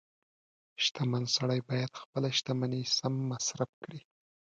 •شتمن 0.83 1.23
سړی 1.35 1.59
باید 1.69 1.99
خپله 2.01 2.29
شتمني 2.37 2.81
سم 2.97 3.13
مصرف 3.31 3.69
کړي. 3.83 4.01